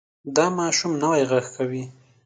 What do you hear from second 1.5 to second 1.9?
کوي.